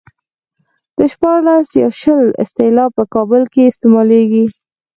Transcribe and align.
د 0.97 0.99
شپاړس 1.11 1.69
يا 1.81 1.89
شل 2.01 2.25
اصطلاح 2.43 2.89
په 2.97 3.03
کابل 3.13 3.41
کې 3.53 3.61
استعمالېږي. 3.71 4.45